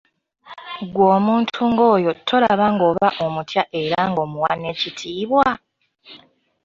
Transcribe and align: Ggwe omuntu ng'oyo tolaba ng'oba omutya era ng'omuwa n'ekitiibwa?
Ggwe 0.85 1.05
omuntu 1.17 1.59
ng'oyo 1.71 2.11
tolaba 2.27 2.65
ng'oba 2.73 3.07
omutya 3.25 3.63
era 3.81 3.99
ng'omuwa 4.09 4.51
n'ekitiibwa? 4.57 5.45